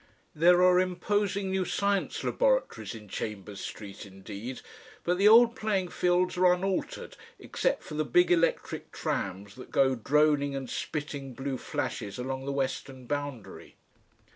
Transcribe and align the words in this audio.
There 0.33 0.63
are 0.63 0.79
imposing 0.79 1.51
new 1.51 1.63
science 1.63 2.23
laboratories 2.23 2.95
in 2.95 3.07
Chambers 3.07 3.61
Street 3.61 4.03
indeed, 4.03 4.61
but 5.03 5.19
the 5.19 5.27
old 5.27 5.55
playing 5.55 5.89
fields 5.89 6.37
are 6.37 6.51
unaltered 6.51 7.15
except 7.37 7.83
for 7.83 7.93
the 7.93 8.03
big 8.03 8.31
electric 8.31 8.91
trams 8.91 9.53
that 9.53 9.69
go 9.69 9.93
droning 9.93 10.55
and 10.55 10.67
spitting 10.67 11.35
blue 11.35 11.59
flashes 11.59 12.17
along 12.17 12.45
the 12.47 12.51
western 12.51 13.05
boundary. 13.05 13.75